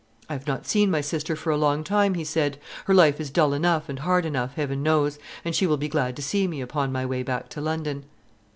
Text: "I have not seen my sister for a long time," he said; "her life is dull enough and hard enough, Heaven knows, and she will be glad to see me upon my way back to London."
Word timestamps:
"I 0.27 0.33
have 0.33 0.47
not 0.47 0.65
seen 0.65 0.89
my 0.89 1.01
sister 1.01 1.35
for 1.35 1.51
a 1.51 1.57
long 1.57 1.83
time," 1.83 2.15
he 2.15 2.23
said; 2.23 2.57
"her 2.85 2.93
life 2.95 3.21
is 3.21 3.29
dull 3.29 3.53
enough 3.53 3.87
and 3.87 3.99
hard 3.99 4.25
enough, 4.25 4.55
Heaven 4.55 4.81
knows, 4.81 5.19
and 5.45 5.53
she 5.55 5.67
will 5.67 5.77
be 5.77 5.89
glad 5.89 6.15
to 6.15 6.23
see 6.23 6.47
me 6.47 6.59
upon 6.59 6.91
my 6.91 7.05
way 7.05 7.21
back 7.21 7.49
to 7.49 7.61
London." 7.61 8.05